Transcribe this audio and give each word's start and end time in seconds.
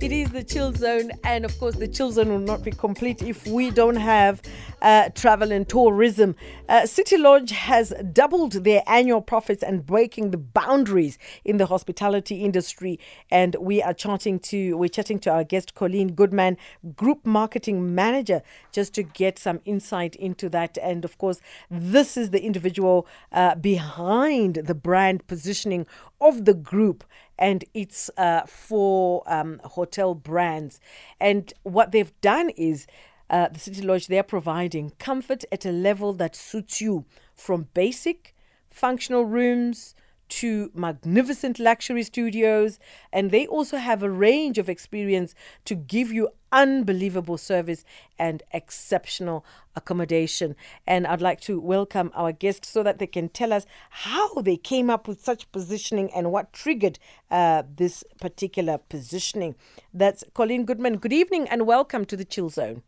It 0.00 0.12
is 0.12 0.30
the 0.30 0.42
chill 0.42 0.72
zone, 0.72 1.10
and 1.24 1.44
of 1.44 1.58
course, 1.58 1.76
the 1.76 1.86
chill 1.86 2.10
zone 2.10 2.30
will 2.30 2.38
not 2.38 2.64
be 2.64 2.70
complete 2.70 3.20
if 3.20 3.46
we 3.46 3.70
don't 3.70 3.96
have 3.96 4.40
uh, 4.80 5.10
travel 5.10 5.52
and 5.52 5.68
tourism. 5.68 6.36
Uh, 6.70 6.86
City 6.86 7.18
Lodge 7.18 7.50
has 7.50 7.92
doubled 8.10 8.64
their 8.64 8.82
annual 8.86 9.20
profits 9.20 9.62
and 9.62 9.84
breaking 9.84 10.30
the 10.30 10.38
boundaries 10.38 11.18
in 11.44 11.58
the 11.58 11.66
hospitality 11.66 12.42
industry. 12.42 12.98
And 13.30 13.56
we 13.60 13.82
are 13.82 13.92
chatting 13.92 14.38
to 14.38 14.78
we're 14.78 14.88
chatting 14.88 15.18
to 15.20 15.30
our 15.30 15.44
guest 15.44 15.74
Colleen 15.74 16.14
Goodman, 16.14 16.56
Group 16.96 17.26
Marketing 17.26 17.94
Manager, 17.94 18.40
just 18.72 18.94
to 18.94 19.02
get 19.02 19.38
some 19.38 19.60
insight 19.66 20.16
into 20.16 20.48
that. 20.48 20.78
And 20.78 21.04
of 21.04 21.18
course, 21.18 21.42
this 21.70 22.16
is 22.16 22.30
the 22.30 22.42
individual 22.42 23.06
uh, 23.32 23.54
behind 23.56 24.54
the 24.54 24.74
brand 24.74 25.26
positioning 25.26 25.86
of 26.22 26.46
the 26.46 26.54
group 26.54 27.04
and 27.40 27.64
it's 27.72 28.10
uh, 28.16 28.42
for 28.46 29.24
um, 29.26 29.60
hotel 29.64 30.14
brands. 30.14 30.78
And 31.18 31.52
what 31.62 31.90
they've 31.90 32.12
done 32.20 32.50
is 32.50 32.86
uh, 33.30 33.48
the 33.48 33.58
City 33.58 33.82
Lodge, 33.82 34.06
they're 34.06 34.22
providing 34.22 34.90
comfort 34.98 35.44
at 35.50 35.64
a 35.64 35.72
level 35.72 36.12
that 36.14 36.36
suits 36.36 36.80
you 36.80 37.06
from 37.34 37.68
basic 37.72 38.34
functional 38.70 39.24
rooms 39.24 39.94
to 40.30 40.70
magnificent 40.74 41.58
luxury 41.58 42.02
studios. 42.02 42.78
And 43.12 43.30
they 43.30 43.46
also 43.46 43.76
have 43.76 44.02
a 44.02 44.10
range 44.10 44.58
of 44.58 44.68
experience 44.68 45.34
to 45.66 45.74
give 45.74 46.12
you 46.12 46.28
unbelievable 46.52 47.38
service 47.38 47.84
and 48.18 48.42
exceptional 48.52 49.44
accommodation. 49.76 50.56
And 50.86 51.06
I'd 51.06 51.20
like 51.20 51.40
to 51.42 51.60
welcome 51.60 52.10
our 52.14 52.32
guests 52.32 52.68
so 52.68 52.82
that 52.82 52.98
they 52.98 53.06
can 53.06 53.28
tell 53.28 53.52
us 53.52 53.66
how 53.90 54.34
they 54.34 54.56
came 54.56 54.90
up 54.90 55.06
with 55.06 55.22
such 55.22 55.50
positioning 55.52 56.10
and 56.14 56.32
what 56.32 56.52
triggered 56.52 56.98
uh, 57.30 57.62
this 57.76 58.02
particular 58.20 58.78
positioning. 58.78 59.54
That's 59.94 60.24
Colleen 60.34 60.64
Goodman. 60.64 60.96
Good 60.98 61.12
evening 61.12 61.48
and 61.48 61.66
welcome 61.66 62.04
to 62.06 62.16
the 62.16 62.24
Chill 62.24 62.48
Zone. 62.48 62.82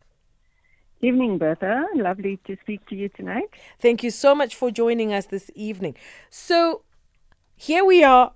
Evening, 1.03 1.37
Bertha. 1.37 1.85
Lovely 1.95 2.39
to 2.45 2.55
speak 2.61 2.85
to 2.87 2.95
you 2.95 3.09
tonight. 3.09 3.49
Thank 3.81 4.03
you 4.03 4.09
so 4.09 4.33
much 4.33 4.55
for 4.55 4.71
joining 4.71 5.11
us 5.11 5.25
this 5.25 5.51
evening. 5.53 5.97
So, 6.29 6.83
here 7.55 7.85
we 7.85 8.03
are, 8.03 8.33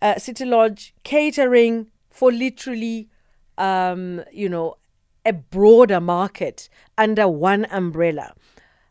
uh, 0.00 0.18
City 0.18 0.44
Lodge 0.44 0.94
catering 1.02 1.90
for 2.10 2.30
literally, 2.32 3.08
um, 3.56 4.22
you 4.32 4.48
know, 4.48 4.76
a 5.24 5.32
broader 5.32 6.00
market 6.00 6.68
under 6.96 7.28
one 7.28 7.66
umbrella. 7.70 8.34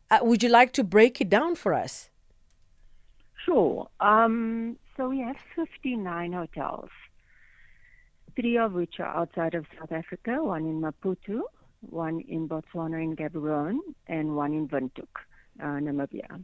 Uh, 0.09 0.20
would 0.22 0.44
you 0.44 0.50
like 0.50 0.72
to 0.73 0.83
break 0.83 1.20
it 1.22 1.30
down 1.30 1.55
for 1.55 1.73
us? 1.73 2.09
Sure. 3.45 3.88
Um, 4.00 4.78
so 4.95 5.09
we 5.09 5.20
have 5.20 5.38
59 5.55 6.33
hotels, 6.33 6.89
three 8.36 8.58
of 8.58 8.73
which 8.73 9.00
are 9.00 9.16
outside 9.16 9.55
of 9.55 9.66
South 9.80 9.92
Africa, 9.92 10.44
one 10.44 10.66
in 10.66 10.81
Maputo, 10.81 11.42
one 11.81 12.20
in 12.28 12.48
Botswana 12.48 13.02
in 13.02 13.16
Gaborone, 13.16 13.80
and 14.08 14.36
one 14.36 14.53
in 14.53 14.67
Windhoek, 14.67 15.16
uh, 15.61 15.80
Namibia 15.80 16.44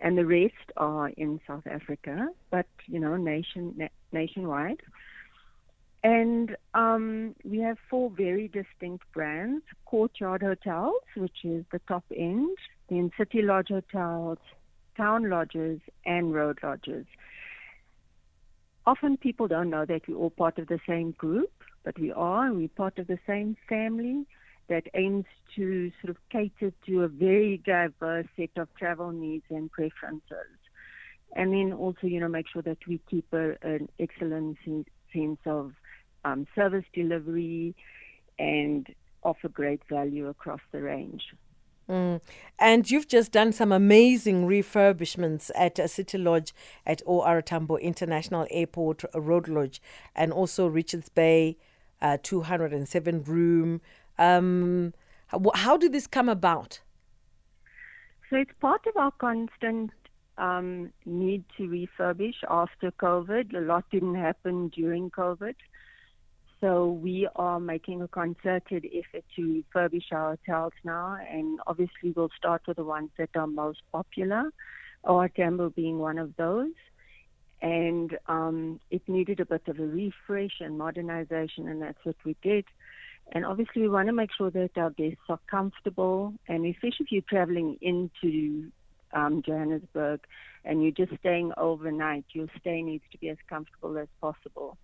and 0.00 0.16
the 0.16 0.26
rest 0.26 0.54
are 0.76 1.08
in 1.10 1.40
South 1.46 1.66
Africa, 1.66 2.28
but 2.50 2.66
you 2.86 3.00
know, 3.00 3.16
nation 3.16 3.74
na- 3.76 3.88
nationwide. 4.12 4.80
And 6.04 6.56
um, 6.74 7.34
we 7.44 7.58
have 7.58 7.76
four 7.90 8.10
very 8.10 8.48
distinct 8.48 9.04
brands: 9.12 9.64
Courtyard 9.84 10.42
Hotels, 10.42 11.02
which 11.16 11.44
is 11.44 11.64
the 11.72 11.80
top 11.88 12.04
end, 12.14 12.56
then 12.88 13.10
City 13.18 13.42
Lodge 13.42 13.68
Hotels, 13.68 14.38
Town 14.96 15.28
Lodges, 15.28 15.80
and 16.06 16.32
Road 16.32 16.58
Lodges. 16.62 17.06
Often 18.86 19.18
people 19.18 19.48
don't 19.48 19.70
know 19.70 19.84
that 19.84 20.08
we're 20.08 20.16
all 20.16 20.30
part 20.30 20.58
of 20.58 20.68
the 20.68 20.80
same 20.86 21.10
group, 21.12 21.52
but 21.84 21.98
we 21.98 22.12
are. 22.12 22.52
We're 22.52 22.68
part 22.68 22.98
of 22.98 23.06
the 23.06 23.18
same 23.26 23.56
family 23.68 24.24
that 24.68 24.84
aims 24.94 25.24
to 25.56 25.90
sort 26.02 26.10
of 26.10 26.16
cater 26.30 26.72
to 26.86 27.02
a 27.02 27.08
very 27.08 27.62
diverse 27.64 28.26
set 28.36 28.50
of 28.56 28.68
travel 28.74 29.10
needs 29.10 29.44
and 29.50 29.70
preferences. 29.70 30.58
And 31.34 31.52
then 31.52 31.72
also, 31.72 32.06
you 32.06 32.20
know, 32.20 32.28
make 32.28 32.46
sure 32.52 32.62
that 32.62 32.78
we 32.86 33.00
keep 33.10 33.26
a, 33.32 33.56
an 33.62 33.88
excellent 33.98 34.58
sense 35.12 35.38
of 35.46 35.72
um, 36.24 36.46
service 36.54 36.84
delivery 36.94 37.74
and 38.38 38.86
offer 39.22 39.48
great 39.48 39.82
value 39.88 40.28
across 40.28 40.60
the 40.72 40.80
range. 40.82 41.22
Mm. 41.88 42.20
And 42.58 42.90
you've 42.90 43.08
just 43.08 43.32
done 43.32 43.52
some 43.52 43.72
amazing 43.72 44.46
refurbishments 44.46 45.50
at 45.54 45.78
a 45.78 45.88
City 45.88 46.18
Lodge 46.18 46.52
at 46.86 47.00
OR 47.06 47.40
Tambo 47.40 47.76
International 47.76 48.46
Airport 48.50 49.04
a 49.14 49.20
Road 49.20 49.48
Lodge 49.48 49.80
and 50.14 50.32
also 50.32 50.66
Richards 50.66 51.08
Bay, 51.08 51.56
uh, 52.02 52.18
207 52.22 53.22
room, 53.24 53.80
um, 54.18 54.92
how, 55.28 55.42
how 55.54 55.76
did 55.76 55.92
this 55.92 56.06
come 56.06 56.28
about? 56.28 56.80
So 58.30 58.36
it's 58.36 58.52
part 58.60 58.86
of 58.86 58.96
our 58.96 59.12
constant 59.12 59.90
um, 60.36 60.92
need 61.06 61.44
to 61.56 61.62
refurbish 61.64 62.36
after 62.48 62.90
COVID. 62.92 63.54
A 63.54 63.60
lot 63.60 63.84
didn't 63.90 64.14
happen 64.14 64.68
during 64.68 65.10
COVID. 65.10 65.54
So 66.60 66.90
we 66.90 67.28
are 67.36 67.60
making 67.60 68.02
a 68.02 68.08
concerted 68.08 68.84
effort 68.92 69.24
to 69.36 69.62
refurbish 69.62 70.12
our 70.12 70.30
hotels 70.30 70.72
now, 70.82 71.16
and 71.30 71.60
obviously 71.68 72.10
we'll 72.10 72.30
start 72.36 72.62
with 72.66 72.78
the 72.78 72.84
ones 72.84 73.10
that 73.16 73.30
are 73.36 73.46
most 73.46 73.80
popular, 73.92 74.50
OR 75.04 75.28
Tambo 75.28 75.70
being 75.70 75.98
one 75.98 76.18
of 76.18 76.34
those. 76.36 76.72
And 77.62 78.16
um, 78.26 78.80
it 78.90 79.02
needed 79.08 79.40
a 79.40 79.46
bit 79.46 79.62
of 79.68 79.78
a 79.78 79.86
refresh 79.86 80.60
and 80.60 80.76
modernization, 80.78 81.68
and 81.68 81.80
that's 81.80 82.04
what 82.04 82.16
we 82.24 82.36
did. 82.42 82.64
And 83.32 83.44
obviously, 83.44 83.82
we 83.82 83.88
want 83.88 84.06
to 84.06 84.12
make 84.12 84.30
sure 84.36 84.50
that 84.50 84.70
our 84.76 84.90
guests 84.90 85.20
are 85.28 85.40
comfortable, 85.50 86.32
and 86.48 86.64
especially 86.66 87.06
if 87.06 87.12
you're 87.12 87.22
traveling 87.28 87.76
into 87.82 88.70
um, 89.12 89.42
Johannesburg 89.42 90.20
and 90.64 90.82
you're 90.82 90.92
just 90.92 91.18
staying 91.20 91.52
overnight, 91.56 92.24
your 92.32 92.46
stay 92.58 92.82
needs 92.82 93.04
to 93.12 93.18
be 93.18 93.28
as 93.28 93.36
comfortable 93.48 93.98
as 93.98 94.08
possible. 94.20 94.78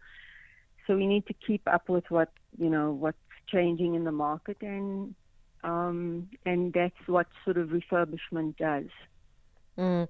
So 0.87 0.97
we 0.97 1.07
need 1.07 1.27
to 1.27 1.35
keep 1.47 1.63
up 1.67 1.89
with 1.89 2.05
what 2.11 2.31
you 2.59 2.69
know 2.69 2.93
what's 2.93 3.17
changing 3.51 3.95
in 3.95 4.05
the 4.05 4.13
market, 4.13 4.59
and 4.61 5.15
um, 5.63 6.29
and 6.45 6.73
that's 6.75 7.07
what 7.07 7.27
sort 7.45 7.57
of 7.57 7.71
refurbishment 7.71 8.59
does. 8.59 8.91
Mm. 9.79 10.09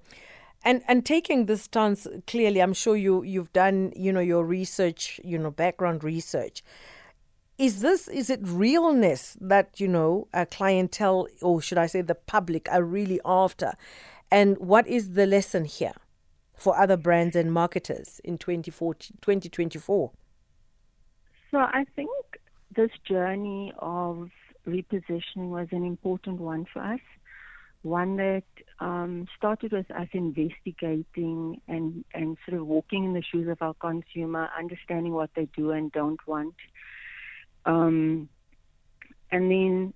And 0.65 0.83
and 0.89 1.05
taking 1.05 1.45
this 1.45 1.63
stance 1.63 2.05
clearly, 2.27 2.61
I'm 2.61 2.73
sure 2.73 2.97
you 2.97 3.23
you've 3.23 3.53
done 3.53 3.93
you 3.95 4.11
know 4.11 4.19
your 4.19 4.43
research, 4.43 5.21
you 5.23 5.37
know 5.37 5.51
background 5.51 6.03
research 6.03 6.61
is 7.57 7.81
this 7.81 8.07
is 8.07 8.29
it 8.29 8.39
realness 8.43 9.37
that 9.39 9.79
you 9.79 9.87
know 9.87 10.27
a 10.33 10.45
clientele 10.45 11.27
or 11.41 11.61
should 11.61 11.77
i 11.77 11.85
say 11.85 12.01
the 12.01 12.15
public 12.15 12.69
are 12.71 12.83
really 12.83 13.19
after? 13.25 13.73
And 14.31 14.57
what 14.57 14.87
is 14.87 15.11
the 15.11 15.27
lesson 15.27 15.65
here 15.65 15.93
for 16.55 16.77
other 16.77 16.97
brands 16.97 17.35
and 17.35 17.53
marketers 17.53 18.19
in 18.23 18.37
2024 18.37 20.11
so 21.51 21.57
i 21.57 21.85
think 21.95 22.09
this 22.75 22.91
journey 23.07 23.73
of 23.79 24.29
repositioning 24.67 25.49
was 25.49 25.67
an 25.71 25.85
important 25.85 26.39
one 26.39 26.65
for 26.73 26.81
us 26.81 26.99
one 27.85 28.17
that 28.17 28.43
um, 28.79 29.27
started 29.37 29.71
with 29.71 29.89
us 29.91 30.07
investigating 30.11 31.61
and, 31.67 32.03
and 32.13 32.35
sort 32.47 32.59
of 32.59 32.65
walking 32.65 33.05
in 33.05 33.13
the 33.13 33.21
shoes 33.21 33.47
of 33.47 33.61
our 33.61 33.75
consumer, 33.75 34.49
understanding 34.57 35.13
what 35.13 35.29
they 35.35 35.47
do 35.55 35.69
and 35.69 35.91
don't 35.91 36.19
want, 36.27 36.55
um, 37.65 38.29
and 39.31 39.51
then 39.51 39.93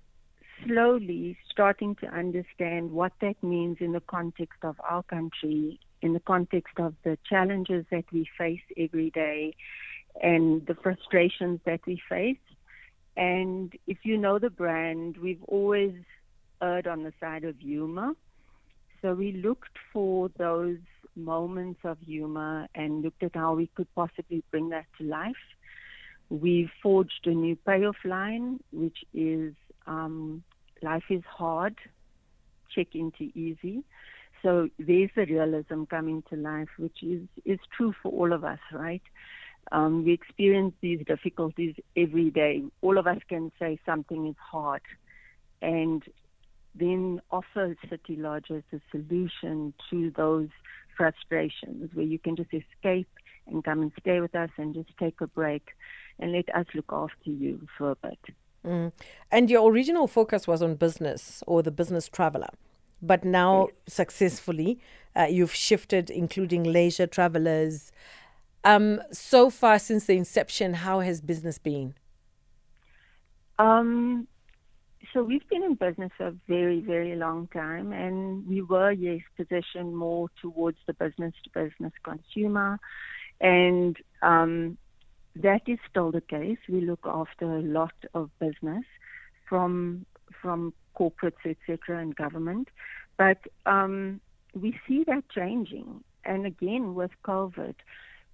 slowly 0.66 1.36
starting 1.50 1.94
to 1.96 2.06
understand 2.06 2.90
what 2.92 3.12
that 3.20 3.42
means 3.42 3.78
in 3.80 3.92
the 3.92 4.00
context 4.00 4.58
of 4.62 4.76
our 4.88 5.02
country, 5.04 5.80
in 6.02 6.12
the 6.12 6.20
context 6.20 6.74
of 6.78 6.94
the 7.04 7.16
challenges 7.28 7.84
that 7.90 8.04
we 8.12 8.28
face 8.36 8.60
every 8.76 9.10
day, 9.10 9.54
and 10.22 10.66
the 10.66 10.74
frustrations 10.74 11.60
that 11.64 11.80
we 11.86 12.00
face. 12.08 12.36
And 13.16 13.72
if 13.86 13.98
you 14.04 14.16
know 14.18 14.38
the 14.38 14.50
brand, 14.50 15.16
we've 15.16 15.42
always 15.44 15.94
erred 16.62 16.86
on 16.86 17.02
the 17.02 17.12
side 17.20 17.44
of 17.44 17.58
humor. 17.58 18.12
So 19.02 19.14
we 19.14 19.32
looked 19.32 19.78
for 19.92 20.30
those 20.36 20.78
moments 21.16 21.80
of 21.84 21.98
humor 22.00 22.68
and 22.74 23.02
looked 23.02 23.22
at 23.22 23.34
how 23.34 23.54
we 23.54 23.68
could 23.74 23.92
possibly 23.94 24.42
bring 24.50 24.70
that 24.70 24.86
to 24.98 25.04
life. 25.04 25.34
We've 26.30 26.70
forged 26.82 27.26
a 27.26 27.30
new 27.30 27.56
payoff 27.56 27.96
line, 28.04 28.60
which 28.72 28.98
is 29.12 29.52
um, 29.86 30.42
life 30.80 31.04
is 31.10 31.22
hard, 31.28 31.76
check 32.74 32.94
into 32.94 33.24
easy. 33.34 33.82
So 34.42 34.68
there's 34.78 35.10
the 35.14 35.26
realism 35.26 35.84
coming 35.84 36.22
to 36.30 36.36
life, 36.36 36.68
which 36.78 37.02
is, 37.02 37.22
is 37.44 37.58
true 37.76 37.92
for 38.02 38.10
all 38.12 38.32
of 38.32 38.44
us, 38.44 38.60
right? 38.72 39.02
Um, 39.72 40.04
we 40.04 40.12
experience 40.12 40.74
these 40.80 41.04
difficulties 41.04 41.74
every 41.96 42.30
day. 42.30 42.62
All 42.80 42.96
of 42.96 43.06
us 43.06 43.18
can 43.28 43.52
say 43.58 43.78
something 43.84 44.26
is 44.28 44.36
hard 44.40 44.82
and 45.60 46.02
then 46.74 47.20
offer 47.30 47.76
City 47.88 48.16
Lodge 48.16 48.50
as 48.50 48.62
a 48.72 48.80
solution 48.90 49.74
to 49.90 50.12
those 50.16 50.48
frustrations 50.96 51.90
where 51.94 52.06
you 52.06 52.18
can 52.18 52.36
just 52.36 52.50
escape 52.52 53.08
and 53.46 53.64
come 53.64 53.82
and 53.82 53.92
stay 54.00 54.20
with 54.20 54.34
us 54.34 54.50
and 54.56 54.74
just 54.74 54.90
take 54.98 55.20
a 55.20 55.26
break 55.26 55.68
and 56.20 56.32
let 56.32 56.54
us 56.54 56.66
look 56.74 56.92
after 56.92 57.30
you 57.30 57.66
for 57.76 57.92
a 57.92 57.96
bit. 57.96 58.18
Mm. 58.64 58.92
And 59.30 59.50
your 59.50 59.70
original 59.70 60.06
focus 60.06 60.46
was 60.46 60.62
on 60.62 60.74
business 60.74 61.42
or 61.46 61.62
the 61.62 61.70
business 61.70 62.08
traveler, 62.08 62.50
but 63.00 63.24
now 63.24 63.68
yes. 63.68 63.94
successfully 63.94 64.78
uh, 65.16 65.26
you've 65.30 65.54
shifted, 65.54 66.10
including 66.10 66.64
leisure 66.64 67.06
travelers. 67.06 67.90
Um, 68.64 69.00
so 69.10 69.50
far 69.50 69.78
since 69.78 70.06
the 70.06 70.16
inception, 70.16 70.74
how 70.74 71.00
has 71.00 71.20
business 71.20 71.58
been? 71.58 71.94
Um, 73.58 74.28
so 75.12 75.22
we've 75.22 75.46
been 75.48 75.62
in 75.62 75.74
business 75.74 76.12
for 76.16 76.28
a 76.28 76.34
very, 76.46 76.80
very 76.80 77.16
long 77.16 77.48
time, 77.48 77.92
and 77.92 78.46
we 78.46 78.62
were, 78.62 78.92
yes, 78.92 79.20
positioned 79.36 79.96
more 79.96 80.28
towards 80.40 80.78
the 80.86 80.94
business 80.94 81.34
to 81.44 81.50
business 81.50 81.92
consumer. 82.04 82.78
And 83.40 83.96
um, 84.22 84.78
that 85.36 85.62
is 85.66 85.78
still 85.88 86.10
the 86.10 86.20
case. 86.20 86.58
We 86.68 86.80
look 86.80 87.04
after 87.04 87.44
a 87.44 87.62
lot 87.62 87.94
of 88.14 88.30
business 88.38 88.84
from 89.48 90.06
from 90.40 90.72
corporates, 90.98 91.44
etc., 91.44 92.00
and 92.00 92.14
government. 92.14 92.68
But 93.16 93.38
um, 93.66 94.20
we 94.54 94.78
see 94.86 95.04
that 95.04 95.28
changing. 95.28 96.02
And 96.24 96.46
again, 96.46 96.94
with 96.94 97.10
COVID, 97.24 97.74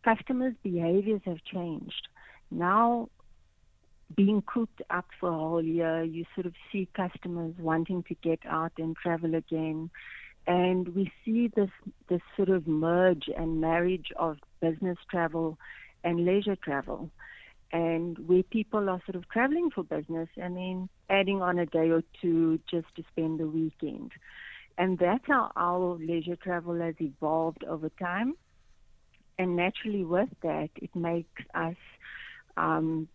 customers' 0.04 0.54
behaviors 0.62 1.22
have 1.25 1.43
changed. 1.44 2.08
Now, 2.50 3.08
being 4.14 4.43
cooped 4.43 4.82
up 4.90 5.06
for 5.19 5.31
a 5.31 5.34
whole 5.34 5.64
year, 5.64 6.04
you 6.04 6.25
sort 6.34 6.46
of 6.46 6.54
see 6.70 6.88
customers 6.94 7.54
wanting 7.58 8.04
to 8.04 8.14
get 8.22 8.40
out 8.48 8.72
and 8.78 8.96
travel 8.96 9.34
again. 9.34 9.90
And 10.46 10.94
we 10.94 11.10
see 11.25 11.48
this, 11.48 11.70
this 12.08 12.20
sort 12.37 12.48
of 12.48 12.69
merge 12.69 13.25
and 13.37 13.60
marriage 13.60 14.12
of 14.16 14.38
business 14.60 14.98
travel 15.10 15.58
and 16.06 16.25
leisure 16.25 16.56
travel. 16.56 17.11
And 17.73 18.17
where 18.29 18.44
people 18.44 18.88
are 18.88 19.03
sort 19.05 19.17
of 19.17 19.29
traveling 19.29 19.70
for 19.75 19.82
business 19.82 20.29
and 20.37 20.56
then 20.56 20.88
adding 21.11 21.43
on 21.43 21.58
a 21.58 21.67
day 21.67 21.91
or 21.91 22.03
two 22.23 22.61
just 22.70 22.87
to 22.94 23.03
spend 23.11 23.41
the 23.41 23.49
weekend. 23.49 24.12
And 24.79 24.99
that's 24.99 25.25
how 25.26 25.50
our 25.56 25.99
leisure 25.99 26.37
travel 26.37 26.81
has 26.81 26.94
evolved 27.00 27.64
over 27.64 27.91
time. 27.99 28.35
And 29.38 29.56
naturally, 29.56 30.05
with 30.05 30.29
that, 30.43 30.70
it 30.76 30.94
makes 30.94 31.43
us 31.55 31.75
um, 32.56 33.08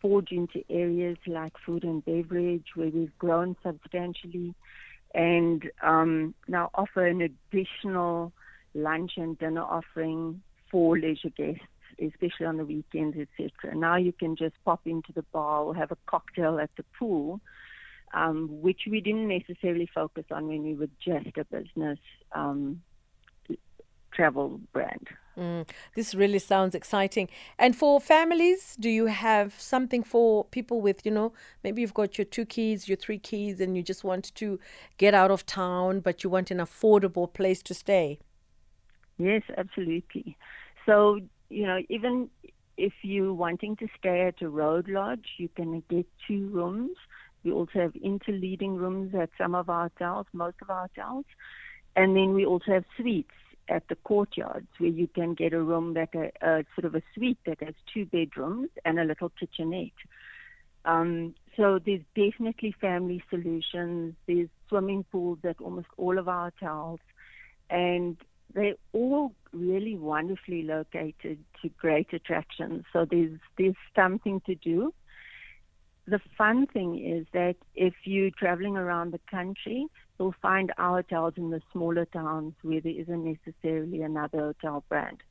forge 0.00 0.30
into 0.30 0.62
areas 0.70 1.18
like 1.26 1.52
food 1.64 1.82
and 1.82 2.04
beverage, 2.04 2.68
where 2.74 2.88
we've 2.88 3.18
grown 3.18 3.56
substantially, 3.62 4.54
and 5.14 5.64
um, 5.82 6.34
now 6.46 6.70
offer 6.74 7.04
an 7.06 7.20
additional 7.20 8.32
lunch 8.74 9.12
and 9.16 9.38
dinner 9.38 9.62
offering 9.62 10.40
for 10.70 10.98
leisure 10.98 11.30
guests, 11.36 11.62
especially 12.00 12.46
on 12.46 12.56
the 12.56 12.64
weekends, 12.64 13.16
etc. 13.16 13.74
Now 13.74 13.96
you 13.96 14.12
can 14.12 14.36
just 14.36 14.54
pop 14.64 14.80
into 14.86 15.12
the 15.12 15.22
bar 15.22 15.62
or 15.62 15.74
have 15.74 15.92
a 15.92 15.96
cocktail 16.06 16.58
at 16.58 16.70
the 16.76 16.84
pool, 16.98 17.40
um, 18.14 18.48
which 18.60 18.82
we 18.90 19.00
didn't 19.00 19.28
necessarily 19.28 19.88
focus 19.94 20.24
on 20.30 20.48
when 20.48 20.62
we 20.62 20.74
were 20.74 20.90
just 21.00 21.36
a 21.36 21.44
business 21.44 21.98
um, 22.32 22.82
travel 24.16 24.60
brand. 24.72 25.08
Mm, 25.38 25.68
this 25.94 26.14
really 26.14 26.38
sounds 26.38 26.74
exciting. 26.74 27.28
And 27.58 27.76
for 27.76 28.00
families, 28.00 28.74
do 28.80 28.88
you 28.88 29.06
have 29.06 29.54
something 29.58 30.02
for 30.02 30.46
people 30.46 30.80
with, 30.80 31.04
you 31.04 31.12
know, 31.12 31.34
maybe 31.62 31.82
you've 31.82 31.92
got 31.92 32.16
your 32.16 32.24
two 32.24 32.46
kids, 32.46 32.88
your 32.88 32.96
three 32.96 33.18
kids, 33.18 33.60
and 33.60 33.76
you 33.76 33.82
just 33.82 34.02
want 34.02 34.34
to 34.34 34.58
get 34.96 35.12
out 35.12 35.30
of 35.30 35.44
town, 35.44 36.00
but 36.00 36.24
you 36.24 36.30
want 36.30 36.50
an 36.50 36.58
affordable 36.58 37.30
place 37.32 37.62
to 37.64 37.74
stay? 37.74 38.18
Yes, 39.18 39.42
absolutely. 39.56 40.38
So, 40.86 41.20
you 41.48 41.66
know, 41.66 41.80
even 41.88 42.30
if 42.76 42.92
you're 43.02 43.34
wanting 43.34 43.76
to 43.76 43.88
stay 43.98 44.22
at 44.22 44.42
a 44.42 44.48
road 44.48 44.88
lodge, 44.88 45.26
you 45.38 45.48
can 45.48 45.82
get 45.88 46.06
two 46.26 46.48
rooms. 46.48 46.96
We 47.44 47.52
also 47.52 47.78
have 47.80 47.92
interleading 47.94 48.76
rooms 48.76 49.14
at 49.14 49.30
some 49.38 49.54
of 49.54 49.70
our 49.70 49.88
hotels, 49.88 50.26
most 50.32 50.56
of 50.60 50.70
our 50.70 50.88
hotels. 50.88 51.24
And 51.94 52.16
then 52.16 52.34
we 52.34 52.44
also 52.44 52.72
have 52.72 52.84
suites 52.96 53.30
at 53.68 53.88
the 53.88 53.96
courtyards 53.96 54.68
where 54.78 54.90
you 54.90 55.08
can 55.08 55.34
get 55.34 55.52
a 55.52 55.62
room 55.62 55.94
that 55.94 56.14
a, 56.14 56.30
a 56.42 56.64
sort 56.74 56.84
of 56.84 56.94
a 56.94 57.02
suite 57.14 57.38
that 57.46 57.62
has 57.62 57.74
two 57.92 58.04
bedrooms 58.06 58.68
and 58.84 58.98
a 58.98 59.04
little 59.04 59.30
kitchenette. 59.30 59.92
Um, 60.84 61.34
so 61.56 61.80
there's 61.84 62.02
definitely 62.14 62.74
family 62.80 63.22
solutions. 63.28 64.14
There's 64.26 64.48
swimming 64.68 65.04
pools 65.10 65.38
at 65.42 65.60
almost 65.60 65.88
all 65.96 66.18
of 66.18 66.28
our 66.28 66.52
hotels, 66.60 67.00
and 67.70 68.16
they're 68.54 68.74
all 68.92 69.32
really 69.52 69.96
wonderfully 69.96 70.62
located 70.62 71.38
to 71.62 71.68
great 71.78 72.12
attractions. 72.12 72.84
So 72.92 73.04
there's 73.04 73.38
there's 73.58 73.74
something 73.94 74.40
to 74.46 74.54
do. 74.54 74.92
The 76.08 76.20
fun 76.38 76.66
thing 76.66 77.04
is 77.04 77.26
that 77.32 77.56
if 77.74 77.94
you're 78.04 78.30
traveling 78.30 78.76
around 78.76 79.12
the 79.12 79.20
country, 79.28 79.86
you'll 80.18 80.34
find 80.40 80.72
our 80.78 81.02
hotels 81.02 81.34
in 81.36 81.50
the 81.50 81.60
smaller 81.72 82.04
towns 82.04 82.54
where 82.62 82.80
there 82.80 82.92
isn't 82.92 83.24
necessarily 83.24 84.02
another 84.02 84.38
hotel 84.38 84.84
brand. 84.88 85.22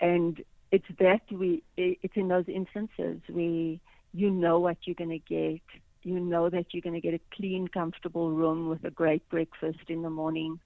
And 0.00 0.44
it's 0.70 0.86
that 0.98 1.22
we, 1.32 1.62
it's 1.76 2.16
in 2.16 2.28
those 2.28 2.44
instances 2.48 3.22
where 3.28 3.76
you 4.12 4.30
know 4.30 4.58
what 4.58 4.76
you're 4.82 4.94
going 4.94 5.10
to 5.10 5.18
get. 5.18 5.62
You 6.02 6.20
know 6.20 6.48
that 6.50 6.66
you're 6.72 6.82
going 6.82 6.94
to 6.94 7.00
get 7.00 7.14
a 7.14 7.20
clean, 7.34 7.68
comfortable 7.68 8.30
room 8.30 8.68
with 8.68 8.84
a 8.84 8.90
great 8.90 9.26
breakfast 9.28 9.88
in 9.88 10.02
the 10.02 10.10
morning. 10.10 10.60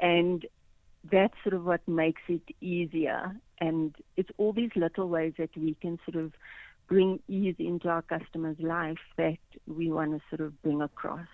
And 0.00 0.44
that's 1.10 1.34
sort 1.42 1.54
of 1.54 1.64
what 1.64 1.86
makes 1.86 2.22
it 2.28 2.42
easier. 2.60 3.36
And 3.60 3.94
it's 4.16 4.30
all 4.36 4.52
these 4.52 4.70
little 4.74 5.08
ways 5.08 5.34
that 5.38 5.50
we 5.56 5.74
can 5.80 5.98
sort 6.10 6.22
of 6.22 6.32
bring 6.88 7.20
ease 7.28 7.56
into 7.58 7.88
our 7.88 8.02
customers' 8.02 8.56
life 8.58 8.98
that 9.16 9.38
we 9.66 9.90
want 9.90 10.12
to 10.12 10.20
sort 10.28 10.46
of 10.46 10.60
bring 10.62 10.82
across. 10.82 11.26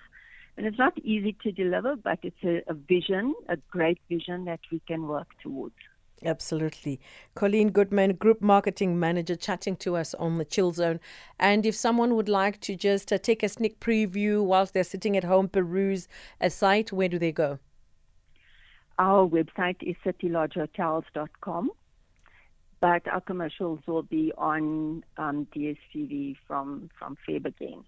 And 0.56 0.66
it's 0.66 0.78
not 0.78 0.98
easy 0.98 1.36
to 1.42 1.52
deliver, 1.52 1.96
but 1.96 2.18
it's 2.22 2.44
a, 2.44 2.62
a 2.68 2.74
vision, 2.74 3.34
a 3.48 3.56
great 3.70 3.98
vision 4.08 4.44
that 4.44 4.60
we 4.70 4.80
can 4.86 5.08
work 5.08 5.28
towards. 5.42 5.74
Absolutely. 6.22 7.00
Colleen 7.34 7.70
Goodman, 7.70 8.12
Group 8.16 8.42
Marketing 8.42 9.00
Manager, 9.00 9.36
chatting 9.36 9.74
to 9.76 9.96
us 9.96 10.12
on 10.14 10.36
the 10.36 10.44
Chill 10.44 10.72
Zone. 10.72 11.00
And 11.38 11.64
if 11.64 11.74
someone 11.74 12.14
would 12.14 12.28
like 12.28 12.60
to 12.60 12.76
just 12.76 13.10
uh, 13.10 13.16
take 13.16 13.42
a 13.42 13.48
sneak 13.48 13.80
preview 13.80 14.44
whilst 14.44 14.74
they're 14.74 14.84
sitting 14.84 15.16
at 15.16 15.24
home, 15.24 15.48
peruse 15.48 16.08
a 16.40 16.50
site, 16.50 16.92
where 16.92 17.08
do 17.08 17.18
they 17.18 17.32
go? 17.32 17.58
Our 19.00 19.26
website 19.26 19.78
is 19.80 19.96
citylodgehotels.com, 20.04 21.70
but 22.82 23.08
our 23.08 23.22
commercials 23.22 23.80
will 23.86 24.02
be 24.02 24.30
on 24.36 25.02
um, 25.16 25.46
DSTV 25.56 26.36
from, 26.46 26.90
from 26.98 27.16
Feb 27.26 27.46
again. 27.46 27.82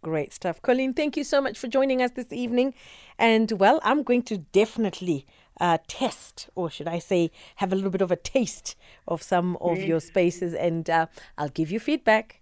Great 0.00 0.32
stuff. 0.32 0.62
Colleen, 0.62 0.94
thank 0.94 1.14
you 1.14 1.24
so 1.24 1.42
much 1.42 1.58
for 1.58 1.68
joining 1.68 2.00
us 2.00 2.12
this 2.12 2.32
evening. 2.32 2.72
And 3.18 3.52
well, 3.52 3.80
I'm 3.82 4.02
going 4.02 4.22
to 4.22 4.38
definitely 4.38 5.26
uh, 5.60 5.76
test, 5.88 6.48
or 6.54 6.70
should 6.70 6.88
I 6.88 7.00
say, 7.00 7.30
have 7.56 7.70
a 7.70 7.76
little 7.76 7.90
bit 7.90 8.00
of 8.00 8.10
a 8.10 8.16
taste 8.16 8.76
of 9.06 9.22
some 9.22 9.58
of 9.60 9.76
your 9.80 10.00
spaces, 10.00 10.54
and 10.54 10.88
uh, 10.88 11.06
I'll 11.36 11.50
give 11.50 11.70
you 11.70 11.78
feedback. 11.78 12.40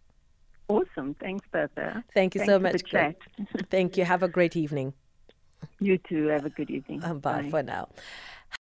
Awesome. 0.68 1.14
Thanks, 1.14 1.48
Bertha. 1.50 2.04
Thank 2.14 2.36
you 2.36 2.44
Thanks 2.44 2.52
so 2.52 2.60
much. 2.60 2.82
Thank 3.70 3.96
you. 3.96 4.04
Have 4.04 4.22
a 4.22 4.28
great 4.28 4.54
evening. 4.54 4.94
You 5.80 5.98
too. 5.98 6.26
Have 6.28 6.44
a 6.46 6.50
good 6.50 6.70
evening. 6.70 7.00
bye, 7.00 7.12
bye. 7.14 7.48
for 7.50 7.62
now. 7.62 7.88